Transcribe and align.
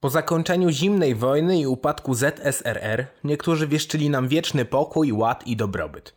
Po 0.00 0.10
zakończeniu 0.10 0.70
zimnej 0.70 1.14
wojny 1.14 1.60
i 1.60 1.66
upadku 1.66 2.14
ZSRR 2.14 3.06
niektórzy 3.24 3.68
wieszczyli 3.68 4.10
nam 4.10 4.28
wieczny 4.28 4.64
pokój, 4.64 5.12
ład 5.12 5.46
i 5.46 5.56
dobrobyt. 5.56 6.14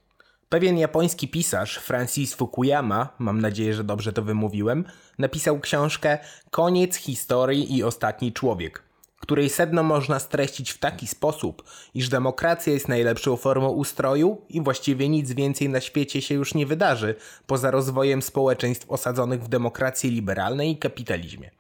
Pewien 0.50 0.78
japoński 0.78 1.28
pisarz, 1.28 1.78
Francis 1.78 2.34
Fukuyama, 2.34 3.10
mam 3.20 3.42
nadzieję, 3.42 3.74
że 3.74 3.84
dobrze 3.84 4.14
to 4.14 4.22
wymówiłem, 4.22 4.86
napisał 5.18 5.60
książkę 5.60 6.18
Koniec 6.52 6.96
historii 6.96 7.78
i 7.78 7.84
ostatni 7.84 8.34
człowiek, 8.34 8.84
której 9.20 9.50
sedno 9.50 9.84
można 9.84 10.20
streścić 10.20 10.72
w 10.72 10.78
taki 10.78 11.08
sposób, 11.08 11.64
iż 11.94 12.10
demokracja 12.10 12.74
jest 12.74 12.88
najlepszą 12.88 13.38
formą 13.38 13.70
ustroju 13.70 14.42
i 14.50 14.62
właściwie 14.62 15.10
nic 15.10 15.32
więcej 15.32 15.70
na 15.70 15.82
świecie 15.82 16.22
się 16.22 16.36
już 16.36 16.54
nie 16.54 16.66
wydarzy, 16.66 17.16
poza 17.48 17.72
rozwojem 17.72 18.22
społeczeństw 18.22 18.92
osadzonych 18.92 19.44
w 19.44 19.48
demokracji 19.50 20.10
liberalnej 20.10 20.72
i 20.72 20.78
kapitalizmie. 20.78 21.59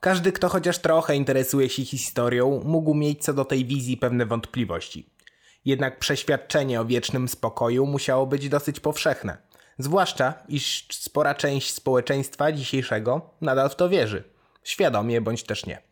Każdy, 0.00 0.32
kto 0.32 0.48
chociaż 0.48 0.78
trochę 0.78 1.16
interesuje 1.16 1.68
się 1.68 1.84
historią, 1.84 2.62
mógł 2.64 2.94
mieć 2.94 3.24
co 3.24 3.34
do 3.34 3.44
tej 3.44 3.64
wizji 3.64 3.96
pewne 3.96 4.26
wątpliwości. 4.26 5.10
Jednak 5.64 5.98
przeświadczenie 5.98 6.80
o 6.80 6.84
wiecznym 6.84 7.28
spokoju 7.28 7.86
musiało 7.86 8.26
być 8.26 8.48
dosyć 8.48 8.80
powszechne. 8.80 9.38
Zwłaszcza, 9.78 10.34
iż 10.48 10.86
spora 10.90 11.34
część 11.34 11.74
społeczeństwa 11.74 12.52
dzisiejszego 12.52 13.30
nadal 13.40 13.70
w 13.70 13.76
to 13.76 13.88
wierzy. 13.88 14.24
Świadomie 14.64 15.20
bądź 15.20 15.42
też 15.42 15.66
nie. 15.66 15.82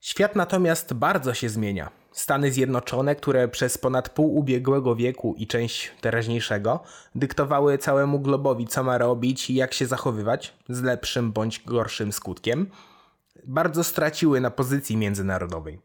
Świat 0.00 0.36
natomiast 0.36 0.94
bardzo 0.94 1.34
się 1.34 1.48
zmienia. 1.48 1.90
Stany 2.12 2.52
Zjednoczone, 2.52 3.16
które 3.16 3.48
przez 3.48 3.78
ponad 3.78 4.08
pół 4.08 4.36
ubiegłego 4.36 4.96
wieku 4.96 5.34
i 5.38 5.46
część 5.46 5.92
teraźniejszego 6.00 6.82
dyktowały 7.14 7.78
całemu 7.78 8.20
globowi, 8.20 8.66
co 8.66 8.84
ma 8.84 8.98
robić 8.98 9.50
i 9.50 9.54
jak 9.54 9.74
się 9.74 9.86
zachowywać, 9.86 10.54
z 10.68 10.82
lepszym 10.82 11.32
bądź 11.32 11.62
gorszym 11.64 12.12
skutkiem, 12.12 12.70
bardzo 13.44 13.84
straciły 13.84 14.40
na 14.40 14.50
pozycji 14.50 14.96
międzynarodowej. 14.96 15.80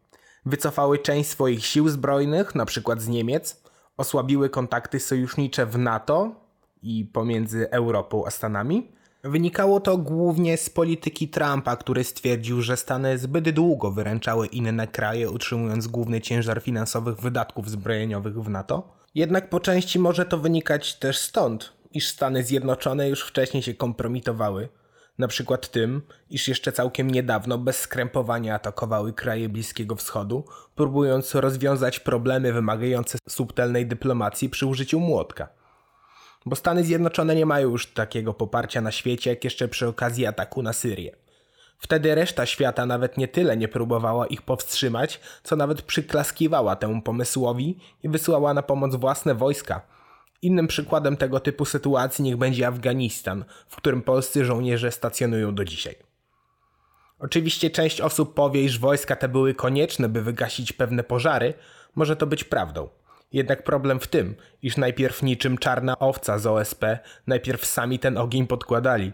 Wycofały 0.46 1.00
część 1.00 1.30
swoich 1.30 1.66
sił 1.66 1.90
zbrojnych, 1.90 2.52
np. 2.56 2.96
z 2.98 3.08
Niemiec, 3.08 3.64
osłabiły 3.98 4.50
kontakty 4.50 5.00
sojusznicze 5.00 5.66
w 5.66 5.78
NATO 5.78 6.36
i 6.82 7.06
pomiędzy 7.06 7.70
Europą 7.70 8.26
a 8.26 8.32
Stanami. 8.32 8.92
Wynikało 9.24 9.80
to 9.80 9.98
głównie 9.98 10.58
z 10.58 10.70
polityki 10.70 11.30
Trumpa, 11.30 11.76
który 11.76 12.04
stwierdził, 12.04 12.62
że 12.62 12.78
Stany 12.78 13.18
zbyt 13.18 13.50
długo 13.50 13.92
wyręczały 13.92 14.48
inne 14.48 14.88
kraje, 14.88 15.30
utrzymując 15.30 15.88
główny 15.88 16.22
ciężar 16.22 16.62
finansowych 16.62 17.20
wydatków 17.20 17.70
zbrojeniowych 17.70 18.44
w 18.44 18.50
NATO. 18.50 18.96
Jednak 19.16 19.50
po 19.50 19.60
części 19.60 20.00
może 20.00 20.26
to 20.26 20.38
wynikać 20.38 20.96
też 20.96 21.18
stąd, 21.18 21.74
iż 21.92 22.08
Stany 22.10 22.44
Zjednoczone 22.44 23.10
już 23.10 23.22
wcześniej 23.22 23.64
się 23.64 23.74
kompromitowały 23.74 24.70
na 25.22 25.28
przykład 25.28 25.72
tym, 25.72 26.02
iż 26.30 26.48
jeszcze 26.48 26.72
całkiem 26.72 27.12
niedawno 27.12 27.58
bez 27.58 27.80
skrępowania 27.80 28.56
atakowały 28.56 29.14
kraje 29.14 29.50
Bliskiego 29.50 29.96
Wschodu, 29.96 30.46
próbując 30.76 31.36
rozwiązać 31.36 32.00
problemy 32.00 32.54
wymagające 32.54 33.18
subtelnej 33.30 33.86
dyplomacji 33.86 34.50
przy 34.50 34.66
użyciu 34.66 35.00
młotka. 35.00 35.50
Bo 36.46 36.56
Stany 36.56 36.84
Zjednoczone 36.84 37.36
nie 37.36 37.46
mają 37.46 37.70
już 37.70 37.94
takiego 37.94 38.34
poparcia 38.34 38.82
na 38.82 38.92
świecie, 38.92 39.30
jak 39.30 39.44
jeszcze 39.44 39.68
przy 39.68 39.88
okazji 39.88 40.26
ataku 40.26 40.64
na 40.64 40.74
Syrię. 40.74 41.16
Wtedy 41.78 42.16
reszta 42.16 42.46
świata 42.46 42.86
nawet 42.86 43.18
nie 43.18 43.28
tyle 43.28 43.58
nie 43.58 43.68
próbowała 43.68 44.28
ich 44.28 44.42
powstrzymać, 44.42 45.20
co 45.44 45.56
nawet 45.56 45.82
przyklaskiwała 45.82 46.76
temu 46.76 47.02
pomysłowi 47.02 47.80
i 48.04 48.10
wysłała 48.10 48.54
na 48.54 48.62
pomoc 48.62 48.96
własne 48.96 49.36
wojska– 49.36 49.82
Innym 50.42 50.68
przykładem 50.68 51.18
tego 51.18 51.40
typu 51.40 51.66
sytuacji 51.66 52.24
niech 52.24 52.38
będzie 52.38 52.68
Afganistan, 52.68 53.46
w 53.68 53.76
którym 53.76 54.02
polscy 54.02 54.46
żołnierze 54.46 54.92
stacjonują 54.92 55.56
do 55.56 55.66
dzisiaj. 55.66 55.96
Oczywiście 57.20 57.70
część 57.70 58.02
osób 58.02 58.34
powie, 58.34 58.64
iż 58.64 58.80
wojska 58.80 59.16
te 59.16 59.30
były 59.30 59.54
konieczne, 59.54 60.10
by 60.10 60.22
wygasić 60.22 60.74
pewne 60.74 61.04
pożary, 61.04 61.54
może 61.96 62.16
to 62.16 62.28
być 62.28 62.44
prawdą. 62.44 62.90
Jednak 63.34 63.64
problem 63.64 64.00
w 64.00 64.08
tym, 64.08 64.36
iż 64.62 64.78
najpierw 64.78 65.24
niczym 65.24 65.58
czarna 65.58 66.00
owca 66.00 66.40
z 66.40 66.48
OSP, 66.48 66.86
najpierw 67.28 67.66
sami 67.66 68.00
ten 68.00 68.18
ogień 68.18 68.48
podkładali. 68.48 69.12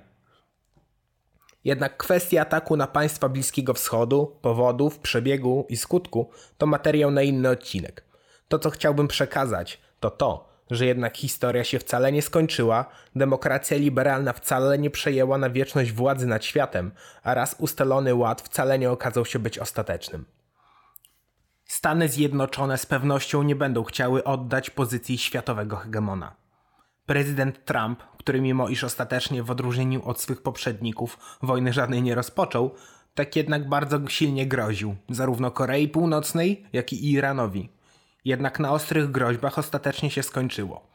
Jednak 1.64 1.98
kwestia 1.98 2.42
ataku 2.42 2.78
na 2.78 2.88
państwa 2.88 3.30
Bliskiego 3.30 3.74
Wschodu, 3.74 4.38
powodów, 4.42 5.00
przebiegu 5.00 5.66
i 5.70 5.78
skutku 5.78 6.30
to 6.58 6.66
materiał 6.66 7.12
na 7.12 7.22
inny 7.22 7.50
odcinek. 7.50 8.04
To, 8.48 8.60
co 8.60 8.70
chciałbym 8.70 9.08
przekazać, 9.08 9.82
to 10.00 10.12
to, 10.12 10.50
że 10.72 10.86
jednak 10.86 11.18
historia 11.18 11.64
się 11.64 11.80
wcale 11.80 12.12
nie 12.12 12.22
skończyła, 12.22 12.86
demokracja 13.16 13.78
liberalna 13.78 14.34
wcale 14.34 14.78
nie 14.78 14.90
przejęła 14.90 15.38
na 15.38 15.50
wieczność 15.50 15.92
władzy 15.92 16.28
nad 16.28 16.46
światem, 16.46 16.92
a 17.24 17.34
raz 17.34 17.56
ustalony 17.60 18.16
ład 18.16 18.42
wcale 18.42 18.80
nie 18.80 18.92
okazał 18.92 19.26
się 19.26 19.40
być 19.40 19.60
ostatecznym. 19.60 20.26
Stany 21.66 22.10
Zjednoczone 22.10 22.78
z 22.78 22.86
pewnością 22.86 23.44
nie 23.44 23.56
będą 23.56 23.84
chciały 23.84 24.24
oddać 24.24 24.70
pozycji 24.70 25.18
światowego 25.18 25.76
hegemona. 25.76 26.36
Prezydent 27.06 27.66
Trump, 27.66 28.04
który 28.18 28.42
mimo 28.42 28.70
iż 28.70 28.84
ostatecznie 28.84 29.44
w 29.44 29.52
odróżnieniu 29.52 30.06
od 30.06 30.22
swych 30.22 30.42
poprzedników 30.42 31.38
wojny 31.42 31.74
żadnej 31.74 32.02
nie 32.02 32.16
rozpoczął, 32.16 32.72
tak 33.16 33.36
jednak 33.36 33.70
bardzo 33.70 34.08
silnie 34.08 34.48
groził 34.48 34.96
zarówno 35.10 35.52
Korei 35.52 35.88
Północnej, 35.88 36.66
jak 36.74 36.94
i 36.94 37.12
Iranowi. 37.12 37.70
Jednak 38.28 38.60
na 38.60 38.72
ostrych 38.72 39.12
groźbach 39.12 39.60
ostatecznie 39.60 40.12
się 40.12 40.24
skończyło. 40.24 40.88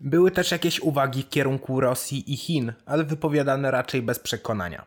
Były 0.00 0.30
też 0.30 0.50
jakieś 0.52 0.80
uwagi 0.80 1.22
w 1.22 1.28
kierunku 1.28 1.80
Rosji 1.80 2.32
i 2.32 2.36
Chin, 2.36 2.72
ale 2.86 3.04
wypowiadane 3.04 3.70
raczej 3.70 4.02
bez 4.02 4.18
przekonania. 4.18 4.86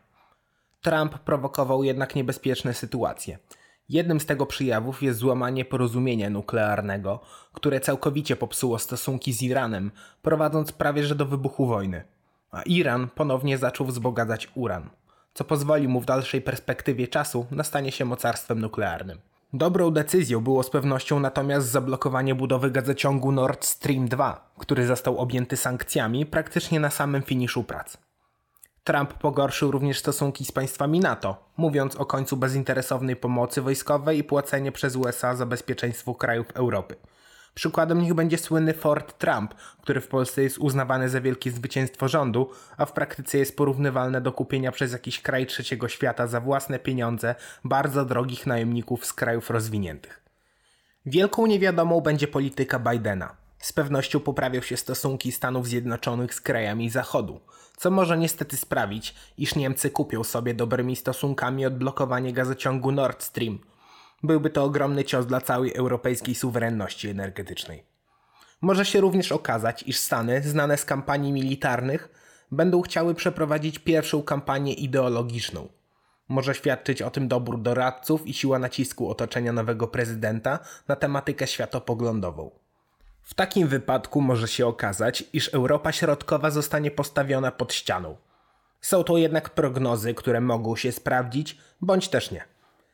Trump 0.81 1.20
prowokował 1.20 1.84
jednak 1.84 2.16
niebezpieczne 2.16 2.74
sytuacje. 2.74 3.40
Jednym 3.90 4.20
z 4.20 4.26
tego 4.26 4.46
przyjawów 4.46 5.04
jest 5.04 5.20
złamanie 5.20 5.66
porozumienia 5.66 6.30
nuklearnego, 6.30 7.20
które 7.54 7.80
całkowicie 7.80 8.36
popsuło 8.36 8.80
stosunki 8.80 9.34
z 9.34 9.42
Iranem, 9.42 9.92
prowadząc 10.22 10.72
prawie 10.72 11.04
że 11.04 11.16
do 11.16 11.25
wybuchu 11.25 11.66
wojny. 11.66 12.04
A 12.52 12.62
Iran 12.62 13.08
ponownie 13.16 13.58
zaczął 13.58 13.88
wzbogacać 13.88 14.52
uran, 14.56 14.90
co 15.34 15.44
pozwoli 15.44 15.88
mu 15.88 16.02
w 16.02 16.06
dalszej 16.06 16.42
perspektywie 16.42 17.08
czasu 17.08 17.46
na 17.52 17.64
stanie 17.64 17.92
się 17.92 18.06
mocarstwem 18.06 18.60
nuklearnym. 18.60 19.33
Dobrą 19.56 19.91
decyzją 19.91 20.41
było 20.41 20.64
z 20.64 20.69
pewnością 20.69 21.19
natomiast 21.19 21.68
zablokowanie 21.68 22.36
budowy 22.36 22.72
gazociągu 22.72 23.31
Nord 23.31 23.66
Stream 23.66 24.08
2, 24.08 24.53
który 24.59 24.86
został 24.86 25.18
objęty 25.18 25.58
sankcjami 25.58 26.25
praktycznie 26.25 26.80
na 26.80 26.90
samym 26.90 27.24
finiszu 27.24 27.63
prac. 27.63 27.97
Trump 28.84 29.13
pogorszył 29.13 29.72
również 29.72 30.00
stosunki 30.00 30.46
z 30.46 30.52
państwami 30.52 31.00
NATO, 31.00 31.50
mówiąc 31.58 31.96
o 31.96 32.06
końcu 32.06 32.38
bezinteresownej 32.38 33.16
pomocy 33.16 33.62
wojskowej 33.62 34.18
i 34.18 34.24
płacenie 34.24 34.72
przez 34.72 34.96
USA 34.96 35.36
za 35.36 35.46
bezpieczeństwo 35.46 36.16
krajów 36.16 36.47
Europy. 36.53 36.96
Przykładem 37.53 38.02
niech 38.02 38.14
będzie 38.14 38.38
słynny 38.38 38.74
Fort 38.74 39.18
Trump, 39.18 39.53
który 39.81 40.02
w 40.02 40.08
Polsce 40.08 40.44
jest 40.44 40.58
uznawany 40.58 41.09
za 41.09 41.22
wielkie 41.22 41.52
zwycięstwo 41.52 42.08
rządu, 42.08 42.50
a 42.78 42.86
w 42.86 42.91
praktyce 42.91 43.38
jest 43.38 43.58
porównywalne 43.58 44.22
do 44.22 44.31
kupienia 44.31 44.72
przez 44.72 44.91
jakiś 44.91 45.22
kraj 45.22 45.46
trzeciego 45.46 45.88
świata 45.88 46.28
za 46.28 46.42
własne 46.42 46.80
pieniądze 46.80 47.36
bardzo 47.63 48.06
drogich 48.06 48.47
najemników 48.47 49.06
z 49.06 49.13
krajów 49.13 49.50
rozwiniętych. 49.50 50.24
Wielką 51.06 51.46
niewiadomą 51.46 52.02
będzie 52.02 52.28
polityka 52.28 52.80
Bidena. 52.80 53.36
Z 53.59 53.74
pewnością 53.74 54.19
poprawią 54.19 54.62
się 54.62 54.78
stosunki 54.78 55.31
Stanów 55.31 55.68
Zjednoczonych 55.68 56.34
z 56.34 56.42
krajami 56.42 56.90
Zachodu, 56.90 57.40
co 57.78 57.92
może 57.92 58.18
niestety 58.18 58.58
sprawić, 58.58 59.16
iż 59.38 59.56
Niemcy 59.56 59.90
kupią 59.90 60.24
sobie 60.24 60.53
dobrymi 60.53 60.96
stosunkami 60.96 61.66
odblokowanie 61.66 62.34
gazociągu 62.34 62.92
Nord 62.92 63.24
Stream– 63.24 63.59
byłby 64.24 64.50
to 64.50 64.64
ogromny 64.64 65.04
cios 65.04 65.26
dla 65.26 65.42
całej 65.42 65.74
europejskiej 65.76 66.36
suwerenności 66.36 67.10
energetycznej. 67.10 67.84
Może 68.62 68.86
się 68.86 69.02
również 69.02 69.32
okazać, 69.32 69.84
iż 69.84 69.98
Stany, 69.98 70.42
znane 70.42 70.78
z 70.78 70.86
kampanii 70.86 71.32
militarnych, 71.32 72.10
będą 72.52 72.82
chciały 72.82 73.16
przeprowadzić 73.16 73.80
pierwszą 73.80 74.24
kampanię 74.24 74.74
ideologiczną. 74.74 75.68
Może 76.30 76.56
świadczyć 76.56 77.02
o 77.02 77.10
tym 77.10 77.28
dobór 77.28 77.62
doradców 77.62 78.28
i 78.28 78.34
siła 78.34 78.60
nacisku 78.60 79.10
otoczenia 79.10 79.54
nowego 79.54 79.88
prezydenta 79.88 80.60
na 80.88 80.96
tematykę 80.96 81.48
światopoglądową. 81.48 82.52
W 83.22 83.34
takim 83.34 83.68
wypadku 83.68 84.22
może 84.22 84.48
się 84.48 84.68
okazać, 84.68 85.24
iż 85.34 85.54
Europa 85.54 85.92
Środkowa 85.92 86.52
zostanie 86.52 86.92
postawiona 86.92 87.52
pod 87.52 87.74
ścianą. 87.74 88.18
Są 88.81 89.04
to 89.04 89.18
jednak 89.18 89.50
prognozy, 89.50 90.14
które 90.14 90.42
mogą 90.42 90.76
się 90.76 90.92
sprawdzić, 90.92 91.58
bądź 91.81 92.10
też 92.10 92.31
nie. 92.31 92.53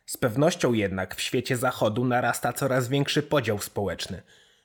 Z 0.10 0.18
pewnością 0.18 0.74
jednak 0.74 1.16
w 1.16 1.22
świecie 1.22 1.58
zachodu 1.58 2.06
narasta 2.06 2.54
coraz 2.54 2.88
większy 2.88 3.24
podział 3.24 3.60
społeczny. 3.60 4.22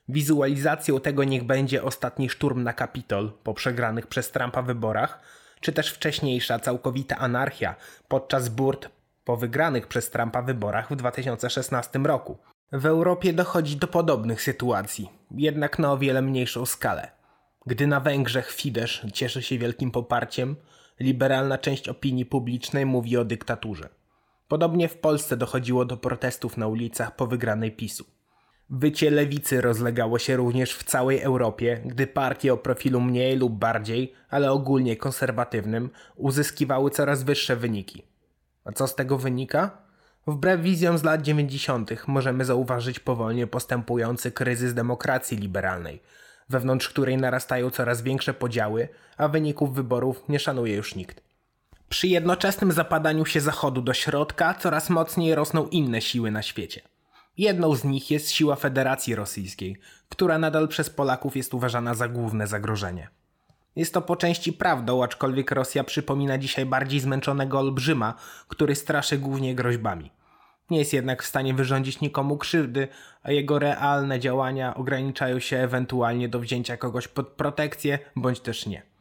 Wizualizacją 0.09 0.99
tego 0.99 1.23
niech 1.23 1.43
będzie 1.43 1.83
ostatni 1.83 2.29
szturm 2.29 2.63
na 2.63 2.73
Kapitol 2.73 3.31
po 3.43 3.53
przegranych 3.53 4.07
przez 4.07 4.31
Trumpa 4.31 4.61
wyborach, 4.61 5.19
czy 5.61 5.73
też 5.73 5.91
wcześniejsza 5.91 6.59
całkowita 6.59 7.17
anarchia 7.17 7.75
podczas 8.07 8.49
burt 8.49 8.89
po 9.25 9.37
wygranych 9.37 9.87
przez 9.87 10.09
Trumpa 10.09 10.41
wyborach 10.41 10.91
w 10.91 10.95
2016 10.95 11.99
roku. 11.99 12.37
W 12.71 12.85
Europie 12.85 13.33
dochodzi 13.33 13.77
do 13.77 13.87
podobnych 13.87 14.41
sytuacji, 14.41 15.09
jednak 15.31 15.79
na 15.79 15.91
o 15.91 15.97
wiele 15.97 16.21
mniejszą 16.21 16.65
skalę. 16.65 17.11
Gdy 17.65 17.87
na 17.87 17.99
Węgrzech 17.99 18.51
Fidesz 18.51 19.05
cieszy 19.13 19.41
się 19.41 19.57
wielkim 19.57 19.91
poparciem, 19.91 20.55
liberalna 20.99 21.57
część 21.57 21.89
opinii 21.89 22.25
publicznej 22.25 22.85
mówi 22.85 23.17
o 23.17 23.25
dyktaturze. 23.25 23.89
Podobnie 24.47 24.89
w 24.89 24.97
Polsce 24.97 25.37
dochodziło 25.37 25.85
do 25.85 25.97
protestów 25.97 26.57
na 26.57 26.67
ulicach 26.67 27.15
po 27.15 27.27
wygranej 27.27 27.71
PiSu. 27.71 28.05
Wycie 28.69 29.11
lewicy 29.11 29.61
rozlegało 29.61 30.19
się 30.19 30.35
również 30.35 30.73
w 30.73 30.83
całej 30.83 31.21
Europie, 31.21 31.81
gdy 31.85 32.07
partie 32.07 32.53
o 32.53 32.57
profilu 32.57 33.01
mniej 33.01 33.37
lub 33.37 33.53
bardziej, 33.53 34.13
ale 34.29 34.51
ogólnie 34.51 34.97
konserwatywnym, 34.97 35.89
uzyskiwały 36.15 36.91
coraz 36.91 37.23
wyższe 37.23 37.55
wyniki. 37.55 38.03
A 38.65 38.71
co 38.71 38.87
z 38.87 38.95
tego 38.95 39.17
wynika? 39.17 39.77
Wbrew 40.27 40.61
wizjom 40.61 40.97
z 40.97 41.03
lat 41.03 41.21
90. 41.21 42.07
możemy 42.07 42.45
zauważyć 42.45 42.99
powolnie 42.99 43.47
postępujący 43.47 44.31
kryzys 44.31 44.73
demokracji 44.73 45.37
liberalnej, 45.37 46.01
wewnątrz 46.49 46.89
której 46.89 47.17
narastają 47.17 47.69
coraz 47.69 48.01
większe 48.01 48.33
podziały, 48.33 48.89
a 49.17 49.27
wyników 49.27 49.75
wyborów 49.75 50.23
nie 50.29 50.39
szanuje 50.39 50.75
już 50.75 50.95
nikt. 50.95 51.24
Przy 51.89 52.07
jednoczesnym 52.07 52.71
zapadaniu 52.71 53.25
się 53.25 53.41
Zachodu 53.41 53.81
do 53.81 53.93
środka 53.93 54.53
coraz 54.53 54.89
mocniej 54.89 55.35
rosną 55.35 55.67
inne 55.67 56.01
siły 56.01 56.31
na 56.31 56.41
świecie. 56.41 56.81
Jedną 57.37 57.75
z 57.75 57.83
nich 57.83 58.11
jest 58.11 58.31
siła 58.31 58.55
Federacji 58.55 59.15
Rosyjskiej, 59.15 59.77
która 60.09 60.37
nadal 60.37 60.67
przez 60.67 60.89
Polaków 60.89 61.35
jest 61.35 61.53
uważana 61.53 61.93
za 61.93 62.07
główne 62.07 62.47
zagrożenie. 62.47 63.09
Jest 63.75 63.93
to 63.93 64.01
po 64.01 64.15
części 64.15 64.53
prawdą, 64.53 65.03
aczkolwiek 65.03 65.51
Rosja 65.51 65.83
przypomina 65.83 66.37
dzisiaj 66.37 66.65
bardziej 66.65 66.99
zmęczonego 66.99 67.59
olbrzyma, 67.59 68.13
który 68.47 68.75
straszy 68.75 69.17
głównie 69.17 69.55
groźbami. 69.55 70.11
Nie 70.69 70.79
jest 70.79 70.93
jednak 70.93 71.23
w 71.23 71.27
stanie 71.27 71.53
wyrządzić 71.53 72.01
nikomu 72.01 72.37
krzywdy, 72.37 72.87
a 73.23 73.31
jego 73.31 73.59
realne 73.59 74.19
działania 74.19 74.75
ograniczają 74.75 75.39
się 75.39 75.57
ewentualnie 75.57 76.29
do 76.29 76.39
wzięcia 76.39 76.77
kogoś 76.77 77.07
pod 77.07 77.27
protekcję, 77.27 77.99
bądź 78.15 78.39
też 78.39 78.65
nie. 78.65 78.94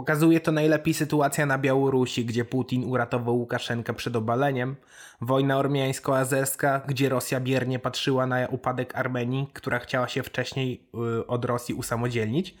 Pokazuje 0.00 0.40
to 0.40 0.52
najlepiej 0.52 0.94
sytuacja 0.94 1.46
na 1.46 1.58
Białorusi, 1.58 2.24
gdzie 2.24 2.44
Putin 2.44 2.84
uratował 2.84 3.36
Łukaszenkę 3.38 3.94
przed 3.94 4.16
obaleniem, 4.16 4.76
wojna 5.20 5.58
ormiańsko-azerska, 5.58 6.80
gdzie 6.86 7.08
Rosja 7.08 7.40
biernie 7.40 7.78
patrzyła 7.78 8.26
na 8.26 8.46
upadek 8.48 8.96
Armenii, 8.96 9.50
która 9.52 9.78
chciała 9.78 10.08
się 10.08 10.22
wcześniej 10.22 10.88
yy, 10.94 11.26
od 11.26 11.44
Rosji 11.44 11.74
usamodzielnić, 11.74 12.54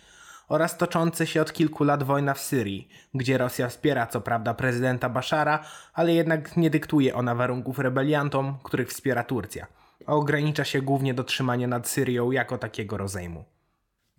oraz 0.48 0.78
tocząca 0.78 1.26
się 1.26 1.42
od 1.42 1.52
kilku 1.52 1.84
lat 1.84 2.02
wojna 2.02 2.34
w 2.34 2.40
Syrii, 2.40 2.88
gdzie 3.14 3.38
Rosja 3.38 3.68
wspiera 3.68 4.06
co 4.06 4.20
prawda 4.20 4.54
prezydenta 4.54 5.08
Bashara, 5.08 5.64
ale 5.94 6.14
jednak 6.14 6.56
nie 6.56 6.70
dyktuje 6.70 7.14
ona 7.14 7.34
warunków 7.34 7.78
rebeliantom, 7.78 8.58
których 8.62 8.88
wspiera 8.88 9.24
Turcja, 9.24 9.66
a 10.06 10.12
ogranicza 10.12 10.64
się 10.64 10.82
głównie 10.82 11.14
do 11.14 11.24
trzymania 11.24 11.68
nad 11.68 11.88
Syrią 11.88 12.30
jako 12.30 12.58
takiego 12.58 12.96
rozejmu. 12.96 13.44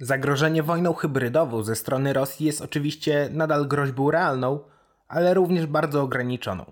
Zagrożenie 0.02 0.64
wojną 0.64 0.94
hybrydową 0.94 1.64
ze 1.64 1.76
strony 1.76 2.14
Rosji 2.14 2.46
jest 2.46 2.62
oczywiście 2.62 3.30
nadal 3.32 3.68
groźbą 3.68 4.12
realną, 4.12 4.60
ale 5.08 5.34
również 5.34 5.66
bardzo 5.66 6.02
ograniczoną. 6.02 6.72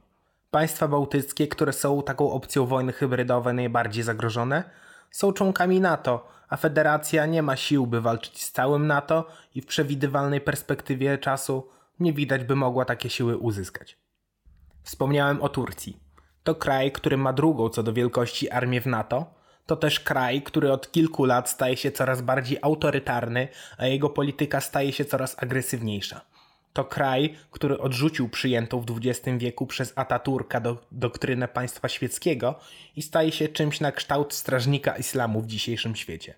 Państwa 0.52 0.88
bałtyckie, 0.88 1.48
które 1.48 1.74
są 1.74 2.04
taką 2.04 2.32
opcją 2.32 2.66
wojny 2.66 2.94
hybrydowej 2.94 3.54
najbardziej 3.54 4.04
zagrożone, 4.04 4.64
są 5.12 5.34
członkami 5.34 5.82
NATO, 5.82 6.28
a 6.50 6.58
Federacja 6.58 7.26
nie 7.26 7.44
ma 7.44 7.56
sił, 7.56 7.88
by 7.88 8.02
walczyć 8.02 8.44
z 8.44 8.52
całym 8.52 8.88
NATO 8.88 9.28
i 9.56 9.62
w 9.62 9.66
przewidywalnej 9.66 10.42
perspektywie 10.42 11.18
czasu 11.18 11.70
nie 12.00 12.14
widać, 12.14 12.44
by 12.44 12.56
mogła 12.56 12.86
takie 12.86 13.10
siły 13.10 13.38
uzyskać. 13.38 13.98
Wspomniałem 14.84 15.42
o 15.42 15.50
Turcji. 15.50 16.00
To 16.44 16.56
kraj, 16.56 16.92
który 16.92 17.18
ma 17.18 17.34
drugą 17.34 17.70
co 17.70 17.84
do 17.84 17.94
wielkości 17.94 18.50
armię 18.50 18.82
w 18.82 18.86
NATO, 18.86 19.39
to 19.70 19.76
też 19.76 20.00
kraj, 20.00 20.42
który 20.42 20.72
od 20.72 20.92
kilku 20.92 21.26
lat 21.26 21.50
staje 21.50 21.78
się 21.78 21.92
coraz 21.92 22.22
bardziej 22.22 22.58
autorytarny, 22.62 23.48
a 23.78 23.86
jego 23.86 24.10
polityka 24.10 24.62
staje 24.62 24.94
się 24.94 25.06
coraz 25.06 25.44
agresywniejsza. 25.44 26.22
To 26.74 26.86
kraj, 26.86 27.36
który 27.52 27.80
odrzucił 27.80 28.30
przyjętą 28.30 28.80
w 28.82 28.86
XX 28.98 29.38
wieku 29.38 29.68
przez 29.68 29.94
Ataturka 29.96 30.60
do, 30.60 30.78
doktrynę 30.92 31.48
państwa 31.48 31.90
świeckiego 31.90 32.60
i 32.96 33.02
staje 33.02 33.32
się 33.32 33.48
czymś 33.48 33.80
na 33.80 33.92
kształt 33.92 34.34
strażnika 34.34 34.98
islamu 34.98 35.42
w 35.42 35.48
dzisiejszym 35.48 35.96
świecie. 35.96 36.34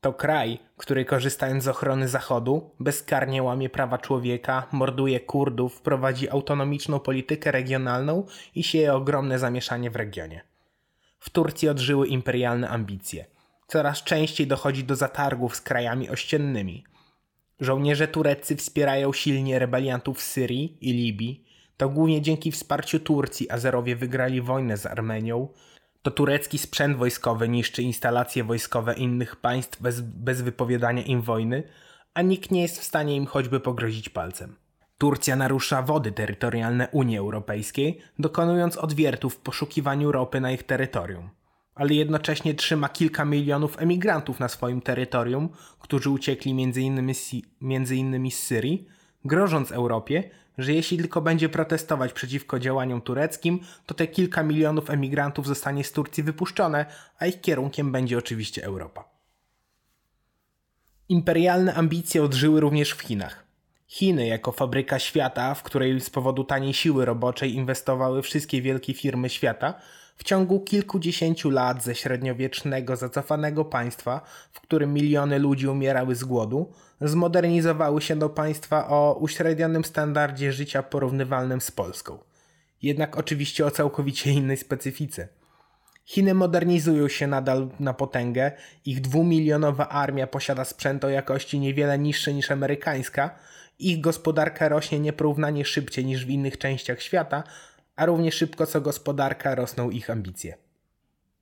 To 0.00 0.12
kraj, 0.12 0.58
który 0.76 1.04
korzystając 1.04 1.64
z 1.64 1.68
ochrony 1.68 2.08
Zachodu, 2.08 2.70
bezkarnie 2.80 3.42
łamie 3.42 3.68
prawa 3.70 3.98
człowieka, 3.98 4.66
morduje 4.72 5.20
Kurdów, 5.20 5.80
prowadzi 5.80 6.30
autonomiczną 6.30 7.00
politykę 7.00 7.50
regionalną 7.50 8.26
i 8.54 8.62
sieje 8.62 8.94
ogromne 8.94 9.38
zamieszanie 9.38 9.90
w 9.90 9.96
regionie. 9.96 10.55
W 11.26 11.30
Turcji 11.30 11.68
odżyły 11.68 12.06
imperialne 12.06 12.68
ambicje. 12.68 13.24
Coraz 13.66 14.02
częściej 14.02 14.46
dochodzi 14.46 14.84
do 14.84 14.96
zatargów 14.96 15.56
z 15.56 15.60
krajami 15.60 16.10
ościennymi. 16.10 16.84
Żołnierze 17.60 18.08
tureccy 18.08 18.56
wspierają 18.56 19.12
silnie 19.12 19.58
rebeliantów 19.58 20.18
w 20.18 20.22
Syrii 20.22 20.78
i 20.80 20.92
Libii. 20.92 21.44
To 21.76 21.88
głównie 21.88 22.22
dzięki 22.22 22.52
wsparciu 22.52 23.00
Turcji 23.00 23.50
Azerowie 23.50 23.96
wygrali 23.96 24.40
wojnę 24.40 24.76
z 24.76 24.86
Armenią. 24.86 25.48
To 26.02 26.10
turecki 26.10 26.58
sprzęt 26.58 26.96
wojskowy 26.96 27.48
niszczy 27.48 27.82
instalacje 27.82 28.44
wojskowe 28.44 28.94
innych 28.94 29.36
państw 29.36 29.82
bez, 29.82 30.00
bez 30.00 30.42
wypowiadania 30.42 31.02
im 31.02 31.22
wojny, 31.22 31.62
a 32.14 32.22
nikt 32.22 32.50
nie 32.50 32.62
jest 32.62 32.80
w 32.80 32.84
stanie 32.84 33.16
im 33.16 33.26
choćby 33.26 33.60
pogrozić 33.60 34.08
palcem. 34.08 34.56
Turcja 34.98 35.36
narusza 35.36 35.82
wody 35.82 36.12
terytorialne 36.12 36.88
Unii 36.92 37.18
Europejskiej, 37.18 38.00
dokonując 38.18 38.76
odwiertów 38.76 39.34
w 39.34 39.40
poszukiwaniu 39.40 40.12
ropy 40.12 40.40
na 40.40 40.52
ich 40.52 40.62
terytorium. 40.62 41.30
Ale 41.74 41.94
jednocześnie 41.94 42.54
trzyma 42.54 42.88
kilka 42.88 43.24
milionów 43.24 43.82
emigrantów 43.82 44.40
na 44.40 44.48
swoim 44.48 44.80
terytorium, 44.80 45.48
którzy 45.80 46.10
uciekli 46.10 46.52
m.in. 46.52 47.12
Między 47.60 47.96
innymi 47.96 48.30
z 48.30 48.42
Syrii, 48.42 48.88
grożąc 49.24 49.72
Europie, 49.72 50.30
że 50.58 50.72
jeśli 50.72 50.98
tylko 50.98 51.20
będzie 51.20 51.48
protestować 51.48 52.12
przeciwko 52.12 52.58
działaniom 52.58 53.00
tureckim, 53.00 53.60
to 53.86 53.94
te 53.94 54.06
kilka 54.06 54.42
milionów 54.42 54.90
emigrantów 54.90 55.46
zostanie 55.46 55.84
z 55.84 55.92
Turcji 55.92 56.22
wypuszczone, 56.22 56.86
a 57.18 57.26
ich 57.26 57.40
kierunkiem 57.40 57.92
będzie 57.92 58.18
oczywiście 58.18 58.64
Europa. 58.64 59.04
Imperialne 61.08 61.74
ambicje 61.74 62.22
odżyły 62.22 62.60
również 62.60 62.90
w 62.90 63.00
Chinach. 63.00 63.45
Chiny 63.88 64.26
jako 64.26 64.52
fabryka 64.52 64.98
świata, 64.98 65.54
w 65.54 65.62
której 65.62 66.00
z 66.00 66.10
powodu 66.10 66.44
taniej 66.44 66.74
siły 66.74 67.04
roboczej 67.04 67.54
inwestowały 67.54 68.22
wszystkie 68.22 68.62
wielkie 68.62 68.94
firmy 68.94 69.28
świata, 69.28 69.74
w 70.16 70.24
ciągu 70.24 70.60
kilkudziesięciu 70.60 71.50
lat 71.50 71.82
ze 71.82 71.94
średniowiecznego, 71.94 72.96
zacofanego 72.96 73.64
państwa, 73.64 74.20
w 74.52 74.60
którym 74.60 74.94
miliony 74.94 75.38
ludzi 75.38 75.68
umierały 75.68 76.14
z 76.14 76.24
głodu, 76.24 76.72
zmodernizowały 77.00 78.02
się 78.02 78.16
do 78.16 78.28
państwa 78.28 78.88
o 78.88 79.18
uśrednionym 79.20 79.84
standardzie 79.84 80.52
życia 80.52 80.82
porównywalnym 80.82 81.60
z 81.60 81.70
Polską. 81.70 82.18
Jednak 82.82 83.18
oczywiście 83.18 83.66
o 83.66 83.70
całkowicie 83.70 84.30
innej 84.30 84.56
specyfice. 84.56 85.28
Chiny 86.06 86.34
modernizują 86.34 87.08
się 87.08 87.26
nadal 87.26 87.68
na 87.80 87.94
potęgę, 87.94 88.52
ich 88.84 89.00
dwumilionowa 89.00 89.88
armia 89.88 90.26
posiada 90.26 90.64
sprzęt 90.64 91.04
o 91.04 91.08
jakości 91.08 91.60
niewiele 91.60 91.98
niższej 91.98 92.34
niż 92.34 92.50
amerykańska, 92.50 93.38
ich 93.78 94.00
gospodarka 94.00 94.68
rośnie 94.68 95.00
nieporównanie 95.00 95.64
szybciej 95.64 96.04
niż 96.04 96.26
w 96.26 96.30
innych 96.30 96.58
częściach 96.58 97.02
świata, 97.02 97.42
a 97.96 98.06
równie 98.06 98.32
szybko 98.32 98.66
co 98.66 98.80
gospodarka 98.80 99.54
rosną 99.54 99.90
ich 99.90 100.10
ambicje. 100.10 100.56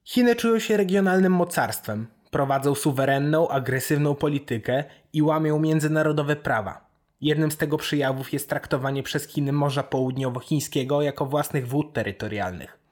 Chiny 0.05 0.37
czują 0.37 0.59
się 0.59 0.77
regionalnym 0.77 1.33
mocarstwem, 1.33 2.07
prowadzą 2.31 2.75
suwerenną, 2.75 3.49
agresywną 3.49 4.15
politykę 4.15 4.85
i 5.13 5.23
łamią 5.23 5.59
międzynarodowe 5.59 6.37
prawa. 6.37 6.87
Jednym 7.21 7.51
z 7.51 7.57
tego 7.57 7.79
przejawów 7.79 8.33
jest 8.33 8.49
traktowanie 8.49 9.03
przez 9.03 9.29
Chiny 9.29 9.53
Morza 9.53 9.83
Południowochińskiego 9.83 11.03
jako 11.03 11.27
własnych 11.27 11.69
wód 11.69 11.93
terytorialnych. 11.93 12.84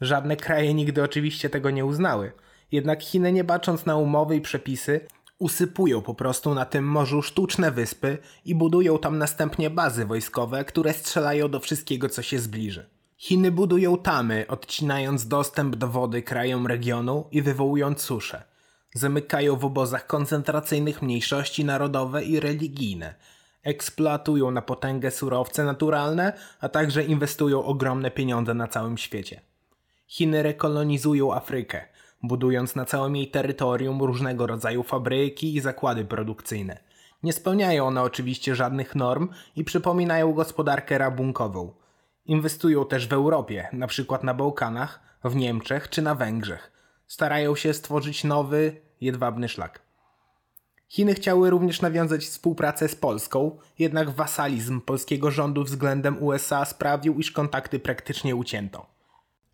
Żadne 0.00 0.36
kraje 0.36 0.74
nigdy 0.74 1.02
oczywiście 1.02 1.50
tego 1.50 1.70
nie 1.70 1.84
uznały, 1.84 2.32
jednak 2.72 3.02
Chiny 3.02 3.32
nie 3.32 3.44
bacząc 3.44 3.86
na 3.86 3.96
umowy 3.96 4.36
i 4.36 4.40
przepisy, 4.40 5.00
usypują 5.38 6.02
po 6.02 6.14
prostu 6.14 6.54
na 6.54 6.64
tym 6.64 6.84
morzu 6.84 7.22
sztuczne 7.22 7.70
wyspy 7.70 8.18
i 8.44 8.54
budują 8.54 8.98
tam 8.98 9.18
następnie 9.18 9.70
bazy 9.70 10.04
wojskowe, 10.04 10.64
które 10.64 10.92
strzelają 10.92 11.48
do 11.48 11.60
wszystkiego, 11.60 12.08
co 12.08 12.22
się 12.22 12.38
zbliży. 12.38 12.86
Chiny 13.16 13.52
budują 13.52 13.98
tamy, 13.98 14.46
odcinając 14.48 15.28
dostęp 15.28 15.76
do 15.76 15.88
wody 15.88 16.22
krajom 16.22 16.66
regionu 16.66 17.28
i 17.30 17.42
wywołując 17.42 18.00
suszę. 18.00 18.42
Zamykają 18.94 19.56
w 19.56 19.64
obozach 19.64 20.06
koncentracyjnych 20.06 21.02
mniejszości 21.02 21.64
narodowe 21.64 22.24
i 22.24 22.40
religijne. 22.40 23.14
Eksploatują 23.62 24.50
na 24.50 24.62
potęgę 24.62 25.10
surowce 25.10 25.64
naturalne, 25.64 26.32
a 26.60 26.68
także 26.68 27.04
inwestują 27.04 27.64
ogromne 27.64 28.10
pieniądze 28.10 28.54
na 28.54 28.68
całym 28.68 28.98
świecie. 28.98 29.40
Chiny 30.06 30.42
rekolonizują 30.42 31.34
Afrykę, 31.34 31.84
budując 32.22 32.76
na 32.76 32.84
całym 32.84 33.16
jej 33.16 33.30
terytorium 33.30 34.02
różnego 34.02 34.46
rodzaju 34.46 34.82
fabryki 34.82 35.56
i 35.56 35.60
zakłady 35.60 36.04
produkcyjne. 36.04 36.78
Nie 37.22 37.32
spełniają 37.32 37.86
one 37.86 38.02
oczywiście 38.02 38.54
żadnych 38.54 38.94
norm 38.94 39.28
i 39.56 39.64
przypominają 39.64 40.32
gospodarkę 40.32 40.98
rabunkową. 40.98 41.72
Inwestują 42.26 42.86
też 42.86 43.08
w 43.08 43.12
Europie, 43.12 43.68
na 43.72 43.86
przykład 43.86 44.24
na 44.24 44.34
Bałkanach, 44.34 45.00
w 45.24 45.36
Niemczech 45.36 45.88
czy 45.88 46.02
na 46.02 46.14
Węgrzech. 46.14 46.72
Starają 47.06 47.56
się 47.56 47.74
stworzyć 47.74 48.24
nowy, 48.24 48.80
jedwabny 49.00 49.48
szlak. 49.48 49.82
Chiny 50.88 51.14
chciały 51.14 51.50
również 51.50 51.82
nawiązać 51.82 52.24
współpracę 52.24 52.88
z 52.88 52.94
Polską, 52.94 53.58
jednak 53.78 54.10
wasalizm 54.10 54.80
polskiego 54.80 55.30
rządu 55.30 55.64
względem 55.64 56.22
USA 56.22 56.64
sprawił, 56.64 57.18
iż 57.18 57.30
kontakty 57.30 57.78
praktycznie 57.78 58.36
ucięto. 58.36 58.95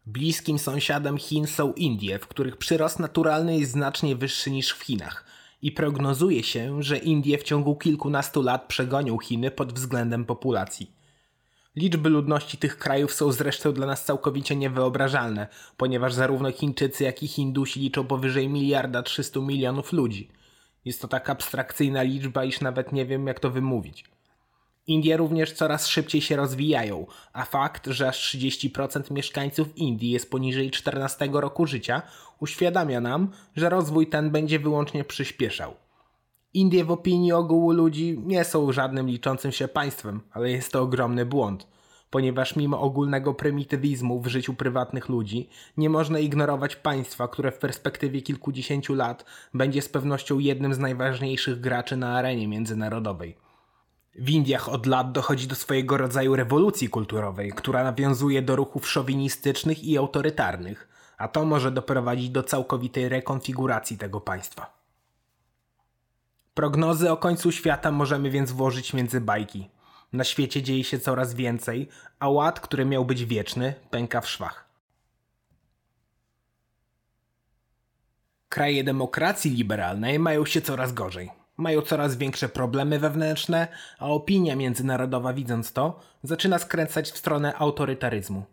Bliskim 0.06 0.58
sąsiadem 0.58 1.18
Chin 1.18 1.46
są 1.46 1.72
Indie, 1.72 2.18
w 2.18 2.26
których 2.26 2.56
przyrost 2.56 2.98
naturalny 2.98 3.58
jest 3.58 3.72
znacznie 3.72 4.16
wyższy 4.16 4.50
niż 4.50 4.70
w 4.70 4.82
Chinach 4.82 5.24
i 5.62 5.72
prognozuje 5.72 6.42
się, 6.42 6.82
że 6.82 6.98
Indie 6.98 7.38
w 7.38 7.42
ciągu 7.42 7.76
kilkunastu 7.76 8.42
lat 8.42 8.68
przegonią 8.68 9.18
Chiny 9.18 9.50
pod 9.50 9.72
względem 9.72 10.24
populacji. 10.24 10.90
Liczby 11.76 12.08
ludności 12.08 12.58
tych 12.58 12.78
krajów 12.78 13.12
są 13.12 13.32
zresztą 13.32 13.72
dla 13.72 13.86
nas 13.86 14.04
całkowicie 14.04 14.56
niewyobrażalne, 14.56 15.46
ponieważ 15.76 16.14
zarówno 16.14 16.52
Chińczycy, 16.52 17.04
jak 17.04 17.22
i 17.22 17.28
Hindusi 17.28 17.80
liczą 17.80 18.04
powyżej 18.04 18.48
miliarda 18.48 19.02
300 19.02 19.40
milionów 19.40 19.92
ludzi. 19.92 20.28
Jest 20.84 21.02
to 21.02 21.08
tak 21.08 21.30
abstrakcyjna 21.30 22.02
liczba, 22.02 22.44
iż 22.44 22.60
nawet 22.60 22.92
nie 22.92 23.06
wiem 23.06 23.26
jak 23.26 23.40
to 23.40 23.50
wymówić. 23.50 24.04
Indie 24.86 25.16
również 25.16 25.52
coraz 25.52 25.86
szybciej 25.86 26.20
się 26.20 26.36
rozwijają, 26.36 27.06
a 27.32 27.44
fakt, 27.44 27.86
że 27.86 28.08
aż 28.08 28.36
30% 28.36 29.10
mieszkańców 29.10 29.78
Indii 29.78 30.10
jest 30.10 30.30
poniżej 30.30 30.70
14 30.70 31.28
roku 31.32 31.66
życia, 31.66 32.02
uświadamia 32.40 33.00
nam, 33.00 33.30
że 33.56 33.68
rozwój 33.68 34.06
ten 34.06 34.30
będzie 34.30 34.58
wyłącznie 34.58 35.04
przyspieszał. 35.04 35.74
Indie 36.54 36.84
w 36.84 36.90
opinii 36.90 37.32
ogółu 37.32 37.72
ludzi 37.72 38.20
nie 38.26 38.44
są 38.44 38.72
żadnym 38.72 39.06
liczącym 39.06 39.52
się 39.52 39.68
państwem, 39.68 40.20
ale 40.32 40.50
jest 40.50 40.72
to 40.72 40.82
ogromny 40.82 41.26
błąd, 41.26 41.66
ponieważ 42.10 42.56
mimo 42.56 42.80
ogólnego 42.80 43.34
prymitywizmu 43.34 44.20
w 44.20 44.26
życiu 44.26 44.54
prywatnych 44.54 45.08
ludzi, 45.08 45.48
nie 45.76 45.90
można 45.90 46.18
ignorować 46.18 46.76
państwa, 46.76 47.28
które 47.28 47.52
w 47.52 47.58
perspektywie 47.58 48.22
kilkudziesięciu 48.22 48.94
lat 48.94 49.24
będzie 49.54 49.82
z 49.82 49.88
pewnością 49.88 50.38
jednym 50.38 50.74
z 50.74 50.78
najważniejszych 50.78 51.60
graczy 51.60 51.96
na 51.96 52.16
arenie 52.16 52.48
międzynarodowej. 52.48 53.41
W 54.14 54.30
Indiach 54.30 54.68
od 54.68 54.86
lat 54.86 55.12
dochodzi 55.12 55.46
do 55.46 55.54
swojego 55.54 55.96
rodzaju 55.96 56.36
rewolucji 56.36 56.88
kulturowej, 56.88 57.52
która 57.52 57.84
nawiązuje 57.84 58.42
do 58.42 58.56
ruchów 58.56 58.88
szowinistycznych 58.88 59.84
i 59.84 59.98
autorytarnych, 59.98 60.88
a 61.18 61.28
to 61.28 61.44
może 61.44 61.70
doprowadzić 61.70 62.30
do 62.30 62.42
całkowitej 62.42 63.08
rekonfiguracji 63.08 63.98
tego 63.98 64.20
państwa. 64.20 64.82
Prognozy 66.54 67.10
o 67.10 67.16
końcu 67.16 67.52
świata 67.52 67.90
możemy 67.90 68.30
więc 68.30 68.52
włożyć 68.52 68.92
między 68.92 69.20
bajki. 69.20 69.70
Na 70.12 70.24
świecie 70.24 70.62
dzieje 70.62 70.84
się 70.84 70.98
coraz 70.98 71.34
więcej, 71.34 71.88
a 72.18 72.28
ład, 72.28 72.60
który 72.60 72.84
miał 72.84 73.04
być 73.04 73.24
wieczny, 73.24 73.74
pęka 73.90 74.20
w 74.20 74.28
szwach. 74.28 74.68
Kraje 78.48 78.84
demokracji 78.84 79.50
liberalnej 79.50 80.18
mają 80.18 80.46
się 80.46 80.60
coraz 80.60 80.92
gorzej. 80.92 81.41
Mają 81.56 81.82
coraz 81.82 82.16
większe 82.16 82.48
problemy 82.48 82.98
wewnętrzne, 82.98 83.68
a 83.98 84.08
opinia 84.08 84.56
międzynarodowa, 84.56 85.32
widząc 85.32 85.72
to, 85.72 86.00
zaczyna 86.22 86.58
skręcać 86.58 87.10
w 87.10 87.18
stronę 87.18 87.54
autorytaryzmu. 87.56 88.44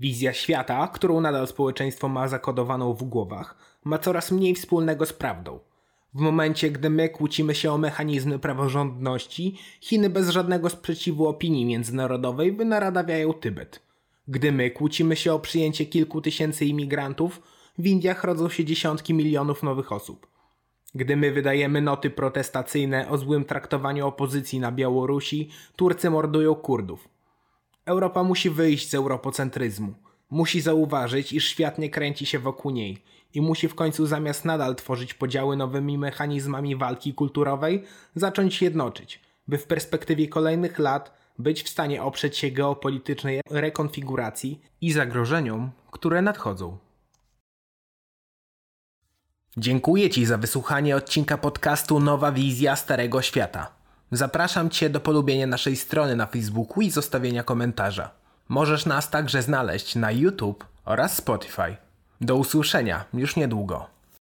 Wizja 0.00 0.32
świata, 0.32 0.88
którą 0.88 1.20
nadal 1.20 1.46
społeczeństwo 1.46 2.08
ma 2.08 2.28
zakodowaną 2.28 2.94
w 2.94 3.02
głowach, 3.02 3.56
ma 3.84 3.98
coraz 3.98 4.30
mniej 4.32 4.54
wspólnego 4.54 5.06
z 5.06 5.12
prawdą. 5.12 5.58
W 6.14 6.20
momencie, 6.20 6.70
gdy 6.70 6.90
my 6.90 7.08
kłócimy 7.08 7.54
się 7.54 7.72
o 7.72 7.78
mechanizmy 7.78 8.38
praworządności, 8.38 9.58
Chiny 9.80 10.10
bez 10.10 10.28
żadnego 10.28 10.70
sprzeciwu 10.70 11.28
opinii 11.28 11.64
międzynarodowej 11.64 12.52
wynaradawiają 12.52 13.32
Tybet. 13.34 13.82
Gdy 14.28 14.52
my 14.52 14.70
kłócimy 14.70 15.16
się 15.16 15.32
o 15.32 15.38
przyjęcie 15.38 15.86
kilku 15.86 16.20
tysięcy 16.20 16.66
imigrantów, 16.66 17.42
w 17.78 17.86
Indiach 17.86 18.24
rodzą 18.24 18.48
się 18.48 18.64
dziesiątki 18.64 19.14
milionów 19.14 19.62
nowych 19.62 19.92
osób. 19.92 20.26
Gdy 20.94 21.16
my 21.16 21.32
wydajemy 21.32 21.80
noty 21.80 22.10
protestacyjne 22.10 23.08
o 23.08 23.18
złym 23.18 23.44
traktowaniu 23.44 24.06
opozycji 24.06 24.60
na 24.60 24.72
Białorusi, 24.72 25.48
Turcy 25.76 26.10
mordują 26.10 26.54
Kurdów. 26.54 27.08
Europa 27.84 28.22
musi 28.22 28.50
wyjść 28.50 28.90
z 28.90 28.94
europocentryzmu. 28.94 29.94
Musi 30.30 30.60
zauważyć, 30.60 31.32
iż 31.32 31.48
świat 31.48 31.78
nie 31.78 31.90
kręci 31.90 32.26
się 32.26 32.38
wokół 32.38 32.70
niej 32.70 33.02
i 33.34 33.40
musi 33.40 33.68
w 33.68 33.74
końcu 33.74 34.06
zamiast 34.06 34.44
nadal 34.44 34.74
tworzyć 34.74 35.14
podziały 35.14 35.56
nowymi 35.56 35.98
mechanizmami 35.98 36.76
walki 36.76 37.14
kulturowej, 37.14 37.84
zacząć 38.14 38.62
jednoczyć, 38.62 39.20
by 39.48 39.58
w 39.58 39.66
perspektywie 39.66 40.28
kolejnych 40.28 40.78
lat 40.78 41.18
być 41.38 41.62
w 41.62 41.68
stanie 41.68 42.02
oprzeć 42.02 42.36
się 42.36 42.50
geopolitycznej 42.50 43.40
rekonfiguracji 43.50 44.60
i 44.80 44.92
zagrożeniom, 44.92 45.70
które 45.90 46.22
nadchodzą. 46.22 46.78
Dziękuję 49.56 50.10
Ci 50.10 50.26
za 50.26 50.38
wysłuchanie 50.38 50.96
odcinka 50.96 51.38
podcastu 51.38 52.00
Nowa 52.00 52.32
Wizja 52.32 52.76
Starego 52.76 53.22
Świata. 53.22 53.70
Zapraszam 54.12 54.70
Cię 54.70 54.90
do 54.90 55.00
polubienia 55.00 55.46
naszej 55.46 55.76
strony 55.76 56.16
na 56.16 56.26
Facebooku 56.26 56.80
i 56.82 56.90
zostawienia 56.90 57.42
komentarza. 57.42 58.10
Możesz 58.48 58.86
nas 58.86 59.10
także 59.10 59.42
znaleźć 59.42 59.94
na 59.94 60.12
YouTube 60.12 60.64
oraz 60.84 61.16
Spotify. 61.16 61.76
Do 62.20 62.36
usłyszenia 62.36 63.04
już 63.14 63.36
niedługo. 63.36 63.86